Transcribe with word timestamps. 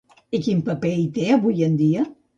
I 0.37 0.39
quin 0.45 0.63
paper 0.69 0.93
hi 1.01 1.05
té 1.19 1.27
avui 1.37 1.67
en 1.69 1.77
dia? 1.83 2.11